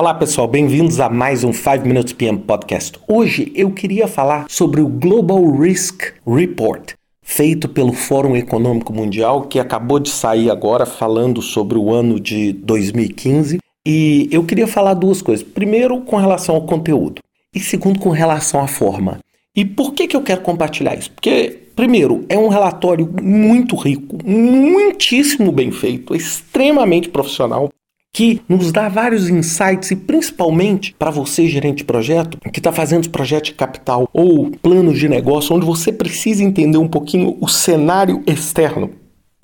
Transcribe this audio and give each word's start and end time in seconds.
Olá 0.00 0.14
pessoal, 0.14 0.48
bem-vindos 0.48 0.98
a 0.98 1.10
mais 1.10 1.44
um 1.44 1.52
5 1.52 1.86
Minutes 1.86 2.14
PM 2.14 2.38
Podcast. 2.38 2.98
Hoje 3.06 3.52
eu 3.54 3.70
queria 3.70 4.08
falar 4.08 4.46
sobre 4.48 4.80
o 4.80 4.88
Global 4.88 5.44
Risk 5.58 6.14
Report, 6.26 6.94
feito 7.22 7.68
pelo 7.68 7.92
Fórum 7.92 8.34
Econômico 8.34 8.94
Mundial, 8.94 9.42
que 9.42 9.60
acabou 9.60 10.00
de 10.00 10.08
sair 10.08 10.50
agora 10.50 10.86
falando 10.86 11.42
sobre 11.42 11.76
o 11.76 11.92
ano 11.92 12.18
de 12.18 12.54
2015. 12.54 13.58
E 13.86 14.26
eu 14.32 14.42
queria 14.42 14.66
falar 14.66 14.94
duas 14.94 15.20
coisas. 15.20 15.46
Primeiro, 15.46 16.00
com 16.00 16.16
relação 16.16 16.54
ao 16.54 16.62
conteúdo, 16.62 17.20
e 17.54 17.60
segundo, 17.60 18.00
com 18.00 18.08
relação 18.08 18.58
à 18.58 18.66
forma. 18.66 19.18
E 19.54 19.66
por 19.66 19.92
que, 19.92 20.08
que 20.08 20.16
eu 20.16 20.22
quero 20.22 20.40
compartilhar 20.40 20.94
isso? 20.94 21.10
Porque, 21.10 21.58
primeiro, 21.76 22.24
é 22.30 22.38
um 22.38 22.48
relatório 22.48 23.06
muito 23.22 23.76
rico, 23.76 24.16
muitíssimo 24.24 25.52
bem 25.52 25.70
feito, 25.70 26.14
extremamente 26.14 27.10
profissional 27.10 27.69
que 28.12 28.42
nos 28.48 28.72
dá 28.72 28.88
vários 28.88 29.28
insights 29.28 29.90
e 29.90 29.96
principalmente 29.96 30.94
para 30.98 31.10
você, 31.10 31.48
gerente 31.48 31.78
de 31.78 31.84
projeto, 31.84 32.38
que 32.52 32.60
está 32.60 32.72
fazendo 32.72 33.08
projeto 33.10 33.46
de 33.46 33.54
capital 33.54 34.08
ou 34.12 34.50
planos 34.50 34.98
de 34.98 35.08
negócio, 35.08 35.54
onde 35.54 35.66
você 35.66 35.92
precisa 35.92 36.42
entender 36.42 36.78
um 36.78 36.88
pouquinho 36.88 37.36
o 37.40 37.48
cenário 37.48 38.22
externo. 38.26 38.90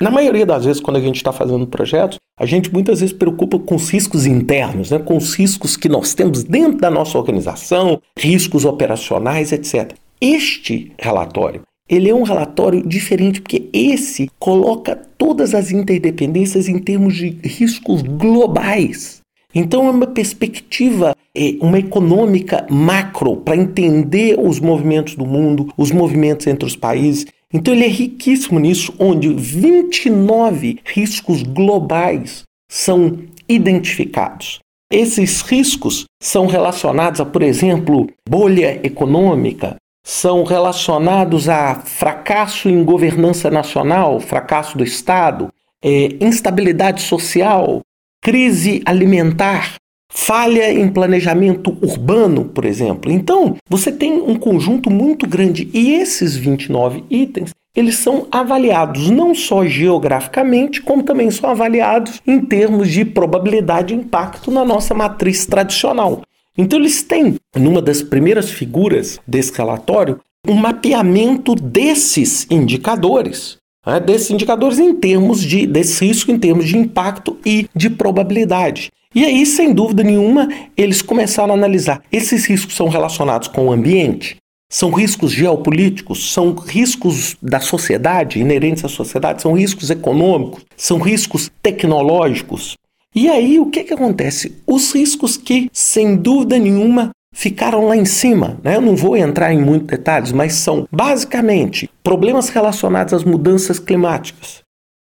Na 0.00 0.10
maioria 0.10 0.44
das 0.44 0.64
vezes, 0.66 0.82
quando 0.82 0.98
a 0.98 1.00
gente 1.00 1.16
está 1.16 1.32
fazendo 1.32 1.66
projetos, 1.66 2.18
a 2.38 2.44
gente 2.44 2.70
muitas 2.70 3.00
vezes 3.00 3.16
preocupa 3.16 3.58
com 3.58 3.76
os 3.76 3.88
riscos 3.88 4.26
internos, 4.26 4.90
né? 4.90 4.98
com 4.98 5.16
os 5.16 5.34
riscos 5.34 5.74
que 5.74 5.88
nós 5.88 6.12
temos 6.12 6.44
dentro 6.44 6.78
da 6.78 6.90
nossa 6.90 7.16
organização, 7.16 8.00
riscos 8.18 8.66
operacionais, 8.66 9.52
etc. 9.52 9.94
Este 10.20 10.92
relatório 10.98 11.62
ele 11.88 12.10
é 12.10 12.14
um 12.14 12.22
relatório 12.22 12.86
diferente 12.86 13.40
porque 13.40 13.68
esse 13.72 14.30
coloca 14.38 14.96
todas 15.16 15.54
as 15.54 15.70
interdependências 15.70 16.68
em 16.68 16.78
termos 16.78 17.14
de 17.14 17.38
riscos 17.42 18.02
globais. 18.02 19.20
Então 19.54 19.86
é 19.86 19.90
uma 19.90 20.06
perspectiva, 20.06 21.16
é 21.34 21.56
uma 21.60 21.78
econômica 21.78 22.66
macro 22.68 23.36
para 23.36 23.56
entender 23.56 24.38
os 24.38 24.60
movimentos 24.60 25.14
do 25.14 25.24
mundo, 25.24 25.72
os 25.76 25.90
movimentos 25.90 26.46
entre 26.46 26.66
os 26.66 26.76
países. 26.76 27.26
Então 27.52 27.72
ele 27.72 27.84
é 27.84 27.88
riquíssimo 27.88 28.58
nisso, 28.58 28.92
onde 28.98 29.32
29 29.32 30.80
riscos 30.84 31.42
globais 31.42 32.42
são 32.70 33.18
identificados. 33.48 34.58
Esses 34.92 35.40
riscos 35.40 36.04
são 36.22 36.46
relacionados 36.46 37.20
a, 37.20 37.24
por 37.24 37.42
exemplo, 37.42 38.08
bolha 38.28 38.80
econômica, 38.86 39.76
são 40.06 40.44
relacionados 40.44 41.48
a 41.48 41.74
fracasso 41.74 42.68
em 42.68 42.84
governança 42.84 43.50
nacional, 43.50 44.20
fracasso 44.20 44.78
do 44.78 44.84
Estado, 44.84 45.48
é, 45.82 46.10
instabilidade 46.20 47.02
social, 47.02 47.80
crise 48.22 48.80
alimentar, 48.86 49.74
falha 50.08 50.72
em 50.72 50.88
planejamento 50.88 51.76
urbano, 51.82 52.44
por 52.44 52.64
exemplo. 52.64 53.10
Então, 53.10 53.56
você 53.68 53.90
tem 53.90 54.12
um 54.12 54.36
conjunto 54.36 54.88
muito 54.88 55.26
grande 55.26 55.68
e 55.74 55.94
esses 55.94 56.36
29 56.36 57.02
itens, 57.10 57.50
eles 57.74 57.96
são 57.96 58.28
avaliados 58.30 59.10
não 59.10 59.34
só 59.34 59.66
geograficamente, 59.66 60.80
como 60.82 61.02
também 61.02 61.32
são 61.32 61.50
avaliados 61.50 62.22
em 62.24 62.40
termos 62.40 62.92
de 62.92 63.04
probabilidade 63.04 63.88
de 63.88 63.96
impacto 63.96 64.52
na 64.52 64.64
nossa 64.64 64.94
matriz 64.94 65.46
tradicional. 65.46 66.22
Então, 66.56 66.78
eles 66.78 67.02
têm, 67.02 67.36
numa 67.54 67.82
das 67.82 68.02
primeiras 68.02 68.50
figuras 68.50 69.18
desse 69.26 69.52
relatório, 69.56 70.20
um 70.48 70.54
mapeamento 70.54 71.54
desses 71.54 72.46
indicadores, 72.50 73.58
né, 73.86 74.00
desses 74.00 74.30
indicadores 74.30 74.78
em 74.78 74.94
termos 74.94 75.42
de 75.42 75.66
desse 75.66 76.04
risco, 76.04 76.30
em 76.30 76.38
termos 76.38 76.66
de 76.66 76.76
impacto 76.76 77.36
e 77.44 77.68
de 77.74 77.90
probabilidade. 77.90 78.90
E 79.14 79.24
aí, 79.24 79.46
sem 79.46 79.72
dúvida 79.72 80.02
nenhuma, 80.02 80.48
eles 80.76 81.00
começaram 81.02 81.54
a 81.54 81.56
analisar. 81.56 82.02
Esses 82.12 82.44
riscos 82.44 82.74
são 82.74 82.88
relacionados 82.88 83.48
com 83.48 83.66
o 83.66 83.72
ambiente, 83.72 84.36
são 84.70 84.90
riscos 84.90 85.32
geopolíticos, 85.32 86.32
são 86.32 86.54
riscos 86.54 87.36
da 87.40 87.60
sociedade, 87.60 88.40
inerentes 88.40 88.84
à 88.84 88.88
sociedade, 88.88 89.42
são 89.42 89.54
riscos 89.54 89.90
econômicos, 89.90 90.64
são 90.76 90.98
riscos 90.98 91.50
tecnológicos, 91.62 92.76
e 93.14 93.28
aí 93.28 93.58
o 93.58 93.66
que, 93.66 93.84
que 93.84 93.94
acontece? 93.94 94.62
Os 94.66 94.94
riscos 94.94 95.36
que, 95.36 95.68
sem 95.72 96.16
dúvida 96.16 96.58
nenhuma, 96.58 97.10
ficaram 97.32 97.86
lá 97.86 97.96
em 97.96 98.04
cima. 98.04 98.58
Né? 98.62 98.76
Eu 98.76 98.80
não 98.80 98.96
vou 98.96 99.16
entrar 99.16 99.52
em 99.52 99.60
muitos 99.60 99.88
detalhes, 99.88 100.32
mas 100.32 100.54
são 100.54 100.88
basicamente 100.90 101.88
problemas 102.02 102.48
relacionados 102.48 103.12
às 103.12 103.24
mudanças 103.24 103.78
climáticas. 103.78 104.60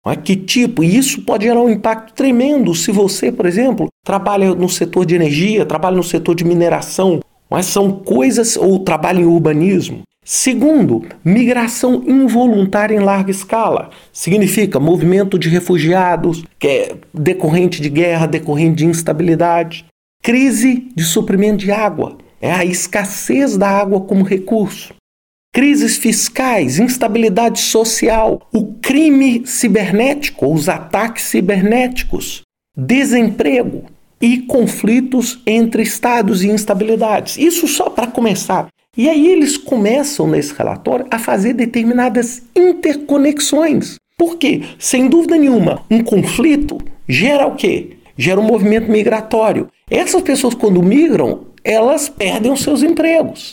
É? 0.06 0.16
Que 0.16 0.36
tipo? 0.36 0.82
E 0.84 0.96
isso 0.96 1.22
pode 1.22 1.44
gerar 1.44 1.60
um 1.60 1.70
impacto 1.70 2.12
tremendo 2.14 2.74
se 2.74 2.92
você, 2.92 3.32
por 3.32 3.46
exemplo, 3.46 3.88
trabalha 4.04 4.54
no 4.54 4.68
setor 4.68 5.06
de 5.06 5.14
energia, 5.14 5.64
trabalha 5.64 5.96
no 5.96 6.02
setor 6.02 6.34
de 6.34 6.44
mineração. 6.44 7.20
Mas 7.48 7.66
são 7.66 7.92
coisas, 7.92 8.56
ou 8.56 8.78
trabalha 8.80 9.20
em 9.20 9.26
urbanismo. 9.26 10.02
Segundo, 10.24 11.04
migração 11.22 12.02
involuntária 12.06 12.96
em 12.96 13.00
larga 13.00 13.30
escala. 13.30 13.90
Significa 14.10 14.80
movimento 14.80 15.38
de 15.38 15.50
refugiados, 15.50 16.42
que 16.58 16.66
é 16.66 16.96
decorrente 17.12 17.82
de 17.82 17.90
guerra, 17.90 18.26
decorrente 18.26 18.76
de 18.76 18.86
instabilidade. 18.86 19.84
Crise 20.22 20.88
de 20.96 21.04
suprimento 21.04 21.58
de 21.58 21.70
água. 21.70 22.16
É 22.40 22.50
a 22.50 22.64
escassez 22.64 23.58
da 23.58 23.68
água 23.68 24.00
como 24.00 24.24
recurso. 24.24 24.94
Crises 25.52 25.98
fiscais, 25.98 26.78
instabilidade 26.78 27.60
social, 27.60 28.48
o 28.52 28.74
crime 28.80 29.46
cibernético, 29.46 30.52
os 30.52 30.68
ataques 30.68 31.24
cibernéticos, 31.24 32.40
desemprego 32.76 33.84
e 34.20 34.38
conflitos 34.38 35.40
entre 35.46 35.82
estados 35.82 36.42
e 36.42 36.48
instabilidades. 36.48 37.36
Isso 37.36 37.68
só 37.68 37.90
para 37.90 38.06
começar. 38.06 38.68
E 38.96 39.08
aí 39.08 39.26
eles 39.26 39.56
começam 39.56 40.26
nesse 40.28 40.54
relatório 40.54 41.06
a 41.10 41.18
fazer 41.18 41.52
determinadas 41.52 42.42
interconexões. 42.54 43.96
Por 44.16 44.36
quê? 44.36 44.62
Sem 44.78 45.08
dúvida 45.08 45.36
nenhuma, 45.36 45.82
um 45.90 46.02
conflito 46.02 46.78
gera 47.08 47.46
o 47.46 47.56
quê? 47.56 47.96
Gera 48.16 48.40
um 48.40 48.44
movimento 48.44 48.90
migratório. 48.90 49.68
Essas 49.90 50.22
pessoas, 50.22 50.54
quando 50.54 50.82
migram, 50.82 51.46
elas 51.64 52.08
perdem 52.08 52.52
os 52.52 52.62
seus 52.62 52.82
empregos. 52.82 53.52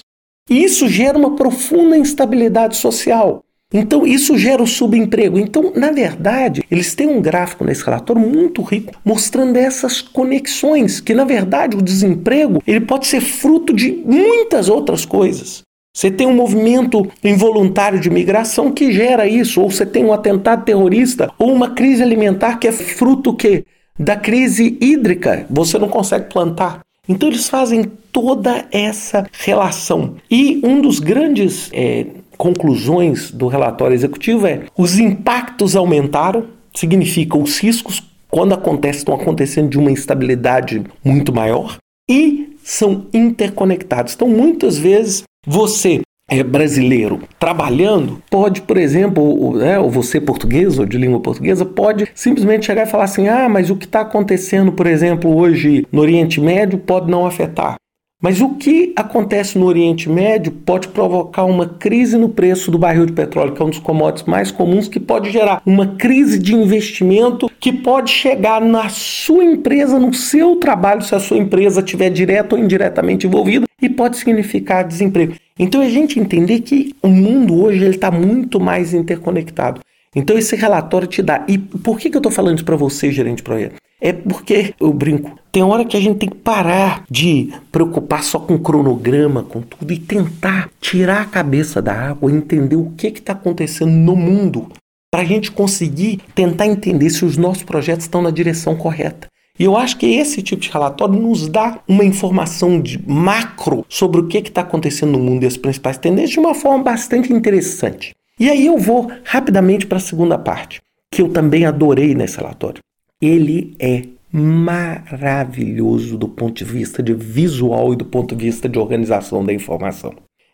Isso 0.49 0.87
gera 0.87 1.17
uma 1.17 1.35
profunda 1.35 1.97
instabilidade 1.97 2.77
social. 2.77 3.43
Então, 3.73 4.05
isso 4.05 4.37
gera 4.37 4.61
o 4.61 4.67
subemprego. 4.67 5.39
Então, 5.39 5.71
na 5.75 5.91
verdade, 5.91 6.63
eles 6.69 6.93
têm 6.93 7.07
um 7.07 7.21
gráfico 7.21 7.63
nesse 7.63 7.83
relatório 7.83 8.21
muito 8.21 8.61
rico 8.61 8.93
mostrando 9.05 9.55
essas 9.55 10.01
conexões, 10.01 10.99
que 10.99 11.13
na 11.13 11.23
verdade 11.23 11.77
o 11.77 11.81
desemprego 11.81 12.61
ele 12.67 12.81
pode 12.81 13.07
ser 13.07 13.21
fruto 13.21 13.73
de 13.73 13.91
muitas 14.05 14.67
outras 14.67 15.05
coisas. 15.05 15.63
Você 15.93 16.09
tem 16.09 16.25
um 16.25 16.33
movimento 16.33 17.05
involuntário 17.23 17.99
de 17.99 18.09
migração 18.09 18.71
que 18.71 18.93
gera 18.93 19.27
isso, 19.27 19.61
ou 19.61 19.69
você 19.69 19.85
tem 19.85 20.05
um 20.05 20.13
atentado 20.13 20.63
terrorista, 20.63 21.29
ou 21.37 21.51
uma 21.51 21.71
crise 21.71 22.01
alimentar 22.01 22.57
que 22.57 22.67
é 22.67 22.71
fruto 22.71 23.33
que 23.33 23.65
da 23.99 24.15
crise 24.15 24.77
hídrica, 24.79 25.45
você 25.49 25.77
não 25.77 25.89
consegue 25.89 26.31
plantar. 26.31 26.79
Então 27.07 27.27
eles 27.27 27.49
fazem 27.49 27.83
toda 28.11 28.65
essa 28.71 29.27
relação. 29.39 30.15
E 30.29 30.61
um 30.63 30.81
dos 30.81 30.99
grandes 30.99 31.69
é, 31.73 32.05
conclusões 32.41 33.29
do 33.29 33.45
relatório 33.45 33.93
executivo 33.93 34.47
é: 34.47 34.63
os 34.75 34.97
impactos 34.97 35.75
aumentaram, 35.75 36.47
significa 36.73 37.37
os 37.37 37.59
riscos 37.59 38.01
quando 38.31 38.55
acontece 38.55 38.99
estão 38.99 39.13
acontecendo 39.13 39.69
de 39.69 39.77
uma 39.77 39.91
instabilidade 39.91 40.83
muito 41.05 41.31
maior 41.31 41.77
e 42.09 42.55
são 42.63 43.05
interconectados. 43.13 44.15
Então, 44.15 44.27
muitas 44.27 44.75
vezes 44.75 45.21
você 45.45 46.01
é 46.27 46.41
brasileiro 46.43 47.19
trabalhando 47.37 48.23
pode, 48.31 48.61
por 48.61 48.77
exemplo, 48.77 49.57
né, 49.57 49.77
ou 49.77 49.91
você 49.91 50.19
português 50.19 50.79
ou 50.79 50.85
de 50.85 50.97
língua 50.97 51.19
portuguesa 51.19 51.63
pode 51.63 52.07
simplesmente 52.15 52.65
chegar 52.65 52.87
e 52.87 52.89
falar 52.89 53.03
assim: 53.03 53.27
ah, 53.27 53.47
mas 53.47 53.69
o 53.69 53.75
que 53.75 53.85
está 53.85 54.01
acontecendo, 54.01 54.71
por 54.71 54.87
exemplo, 54.87 55.35
hoje 55.35 55.85
no 55.91 56.01
Oriente 56.01 56.41
Médio 56.41 56.79
pode 56.79 57.11
não 57.11 57.27
afetar. 57.27 57.75
Mas 58.21 58.39
o 58.39 58.49
que 58.49 58.93
acontece 58.95 59.57
no 59.57 59.65
Oriente 59.65 60.07
Médio 60.07 60.51
pode 60.51 60.89
provocar 60.89 61.43
uma 61.43 61.65
crise 61.65 62.15
no 62.19 62.29
preço 62.29 62.69
do 62.69 62.77
barril 62.77 63.07
de 63.07 63.13
petróleo, 63.13 63.51
que 63.51 63.59
é 63.59 63.65
um 63.65 63.71
dos 63.71 63.79
commodities 63.79 64.27
mais 64.27 64.51
comuns, 64.51 64.87
que 64.87 64.99
pode 64.99 65.31
gerar 65.31 65.59
uma 65.65 65.95
crise 65.95 66.37
de 66.37 66.53
investimento 66.53 67.49
que 67.59 67.73
pode 67.73 68.11
chegar 68.11 68.61
na 68.61 68.89
sua 68.89 69.43
empresa, 69.43 69.97
no 69.97 70.13
seu 70.13 70.57
trabalho, 70.57 71.01
se 71.01 71.15
a 71.15 71.19
sua 71.19 71.37
empresa 71.37 71.79
estiver 71.79 72.11
direta 72.11 72.55
ou 72.55 72.61
indiretamente 72.61 73.25
envolvida, 73.25 73.65
e 73.81 73.89
pode 73.89 74.17
significar 74.17 74.87
desemprego. 74.87 75.33
Então 75.57 75.81
a 75.81 75.89
gente 75.89 76.19
entender 76.19 76.59
que 76.59 76.93
o 77.01 77.07
mundo 77.07 77.59
hoje 77.59 77.83
está 77.85 78.11
muito 78.11 78.59
mais 78.59 78.93
interconectado. 78.93 79.81
Então 80.15 80.37
esse 80.37 80.55
relatório 80.55 81.07
te 81.07 81.23
dá. 81.23 81.43
E 81.47 81.57
por 81.57 81.97
que, 81.97 82.07
que 82.07 82.17
eu 82.17 82.19
estou 82.19 82.31
falando 82.31 82.57
isso 82.57 82.65
para 82.65 82.75
você, 82.75 83.11
gerente 83.11 83.37
de 83.37 83.43
projeto? 83.43 83.80
É 84.03 84.11
porque, 84.11 84.73
eu 84.79 84.91
brinco, 84.91 85.39
tem 85.51 85.61
hora 85.61 85.85
que 85.85 85.95
a 85.95 85.99
gente 85.99 86.17
tem 86.17 86.29
que 86.29 86.37
parar 86.37 87.03
de 87.07 87.53
preocupar 87.71 88.23
só 88.23 88.39
com 88.39 88.57
cronograma, 88.57 89.43
com 89.43 89.61
tudo, 89.61 89.93
e 89.93 89.99
tentar 89.99 90.71
tirar 90.81 91.21
a 91.21 91.25
cabeça 91.25 91.79
da 91.83 91.93
água 91.93 92.31
entender 92.31 92.75
o 92.75 92.91
que 92.97 93.07
está 93.07 93.33
acontecendo 93.33 93.91
no 93.91 94.15
mundo. 94.15 94.69
Para 95.11 95.21
a 95.21 95.25
gente 95.25 95.51
conseguir 95.51 96.19
tentar 96.33 96.65
entender 96.65 97.11
se 97.11 97.23
os 97.23 97.37
nossos 97.37 97.61
projetos 97.61 98.05
estão 98.05 98.23
na 98.23 98.31
direção 98.31 98.75
correta. 98.75 99.27
E 99.59 99.65
eu 99.65 99.77
acho 99.77 99.97
que 99.97 100.07
esse 100.07 100.41
tipo 100.41 100.61
de 100.63 100.71
relatório 100.71 101.13
nos 101.13 101.47
dá 101.47 101.79
uma 101.87 102.03
informação 102.03 102.81
de 102.81 102.97
macro 103.07 103.85
sobre 103.87 104.19
o 104.19 104.27
que 104.27 104.39
está 104.39 104.61
acontecendo 104.61 105.11
no 105.11 105.19
mundo 105.19 105.43
e 105.43 105.45
as 105.45 105.57
principais 105.57 105.99
tendências 105.99 106.31
de 106.31 106.39
uma 106.39 106.55
forma 106.55 106.83
bastante 106.83 107.31
interessante. 107.31 108.15
E 108.39 108.49
aí 108.49 108.65
eu 108.65 108.79
vou 108.79 109.11
rapidamente 109.23 109.85
para 109.85 109.97
a 109.97 110.01
segunda 110.01 110.39
parte, 110.39 110.81
que 111.11 111.21
eu 111.21 111.29
também 111.29 111.65
adorei 111.65 112.15
nesse 112.15 112.37
relatório. 112.37 112.81
Ele 113.21 113.75
é 113.79 114.03
maravilhoso 114.31 116.17
do 116.17 116.27
ponto 116.27 116.55
de 116.55 116.63
vista 116.63 117.03
de 117.03 117.13
visual 117.13 117.93
e 117.93 117.95
do 117.95 118.05
ponto 118.05 118.35
de 118.35 118.45
vista 118.45 118.69
de 118.69 118.79
organização 118.79 119.45
da 119.45 119.53
informação. 119.53 120.13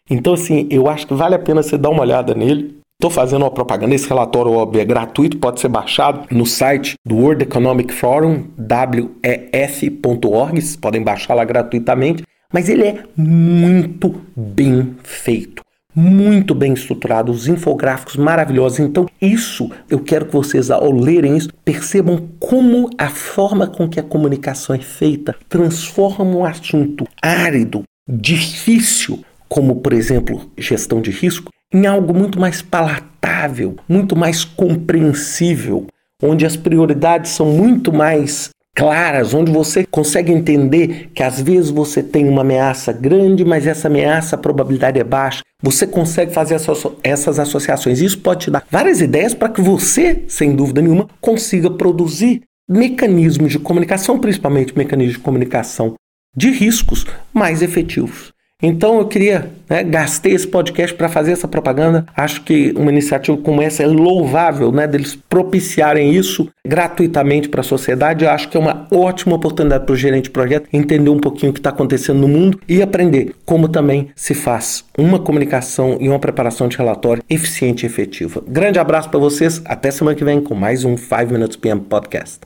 Então, 0.09 0.33
assim, 0.33 0.67
eu 0.71 0.89
acho 0.89 1.05
que 1.05 1.13
vale 1.13 1.35
a 1.35 1.39
pena 1.39 1.61
você 1.61 1.77
dar 1.77 1.89
uma 1.89 2.01
olhada 2.01 2.33
nele. 2.33 2.77
Estou 2.99 3.11
fazendo 3.11 3.43
uma 3.43 3.51
propaganda. 3.51 3.93
Esse 3.93 4.09
relatório 4.09 4.51
óbvio, 4.51 4.81
é 4.81 4.85
gratuito, 4.85 5.37
pode 5.37 5.59
ser 5.59 5.67
baixado 5.67 6.25
no 6.31 6.45
site 6.45 6.95
do 7.05 7.15
World 7.15 7.43
Economic 7.43 7.93
Forum, 7.93 8.45
wef.org. 8.59 10.59
Podem 10.81 11.03
baixar 11.03 11.35
lá 11.35 11.45
gratuitamente. 11.45 12.23
Mas 12.51 12.69
ele 12.69 12.83
é 12.83 13.03
muito 13.15 14.15
bem 14.35 14.95
feito 15.03 15.56
muito 15.99 16.53
bem 16.53 16.73
estruturado, 16.73 17.31
os 17.31 17.47
infográficos 17.47 18.17
maravilhosos. 18.17 18.79
Então, 18.79 19.07
isso 19.19 19.71
eu 19.89 19.97
quero 19.97 20.27
que 20.27 20.33
vocês, 20.33 20.69
ao 20.69 20.91
lerem 20.91 21.35
isso, 21.35 21.49
percebam 21.65 22.29
como 22.39 22.87
a 22.99 23.09
forma 23.09 23.65
com 23.65 23.89
que 23.89 23.99
a 23.99 24.03
comunicação 24.03 24.75
é 24.75 24.79
feita 24.79 25.35
transforma 25.49 26.23
um 26.23 26.45
assunto 26.45 27.07
árido, 27.19 27.81
difícil, 28.07 29.23
como 29.49 29.77
por 29.77 29.91
exemplo 29.91 30.51
gestão 30.55 31.01
de 31.01 31.09
risco, 31.09 31.51
em 31.73 31.87
algo 31.87 32.13
muito 32.13 32.39
mais 32.39 32.61
palatável, 32.61 33.75
muito 33.89 34.15
mais 34.15 34.45
compreensível, 34.45 35.87
onde 36.21 36.45
as 36.45 36.55
prioridades 36.55 37.31
são 37.31 37.47
muito 37.47 37.91
mais 37.91 38.51
claras, 38.77 39.33
onde 39.33 39.51
você 39.51 39.83
consegue 39.89 40.31
entender 40.31 41.09
que 41.11 41.23
às 41.23 41.41
vezes 41.41 41.71
você 41.71 42.03
tem 42.03 42.29
uma 42.29 42.41
ameaça 42.41 42.93
grande, 42.93 43.43
mas 43.43 43.65
essa 43.65 43.87
ameaça 43.87 44.35
a 44.35 44.39
probabilidade 44.39 44.99
é 44.99 45.03
baixa. 45.03 45.41
Você 45.63 45.87
consegue 45.87 46.31
fazer 46.31 46.55
essas 47.03 47.39
associações. 47.39 47.99
Isso 47.99 48.19
pode 48.19 48.45
te 48.45 48.51
dar 48.51 48.63
várias 48.69 49.01
ideias 49.01 49.33
para 49.33 49.49
que 49.49 49.59
você, 49.59 50.23
sem 50.27 50.55
dúvida 50.55 50.79
nenhuma, 50.79 51.09
consiga 51.19 51.71
produzir 51.71 52.43
mecanismos 52.69 53.51
de 53.51 53.57
comunicação, 53.57 54.19
principalmente 54.19 54.77
mecanismos 54.77 55.17
de 55.17 55.23
comunicação 55.23 55.95
de 56.35 56.51
riscos 56.51 57.03
mais 57.33 57.63
efetivos. 57.63 58.31
Então 58.61 58.97
eu 58.97 59.05
queria, 59.05 59.51
né, 59.69 59.83
gastei 59.83 60.33
esse 60.33 60.47
podcast 60.47 60.95
para 60.95 61.07
fazer 61.07 61.31
essa 61.31 61.47
propaganda. 61.47 62.07
Acho 62.15 62.41
que 62.41 62.73
uma 62.75 62.91
iniciativa 62.91 63.37
como 63.37 63.61
essa 63.61 63.83
é 63.83 63.85
louvável, 63.85 64.71
né, 64.71 64.87
deles 64.87 65.15
propiciarem 65.15 66.15
isso 66.15 66.49
gratuitamente 66.65 67.49
para 67.49 67.61
a 67.61 67.63
sociedade. 67.63 68.25
Eu 68.25 68.31
acho 68.31 68.49
que 68.49 68.57
é 68.57 68.59
uma 68.59 68.87
ótima 68.89 69.35
oportunidade 69.35 69.85
para 69.85 69.93
o 69.93 69.95
gerente 69.95 70.23
de 70.23 70.29
projeto 70.31 70.67
entender 70.73 71.11
um 71.11 71.19
pouquinho 71.19 71.51
o 71.51 71.53
que 71.53 71.59
está 71.59 71.69
acontecendo 71.69 72.19
no 72.19 72.27
mundo 72.27 72.59
e 72.67 72.81
aprender 72.81 73.35
como 73.45 73.69
também 73.69 74.09
se 74.15 74.33
faz 74.33 74.83
uma 74.97 75.19
comunicação 75.19 75.97
e 76.01 76.09
uma 76.09 76.17
preparação 76.17 76.67
de 76.67 76.77
relatório 76.77 77.21
eficiente 77.29 77.85
e 77.85 77.87
efetiva. 77.87 78.43
Grande 78.47 78.79
abraço 78.79 79.07
para 79.07 79.19
vocês. 79.19 79.61
Até 79.65 79.91
semana 79.91 80.17
que 80.17 80.25
vem 80.25 80.41
com 80.41 80.55
mais 80.55 80.83
um 80.83 80.97
5 80.97 81.31
Minutes 81.31 81.57
PM 81.57 81.81
Podcast. 81.81 82.39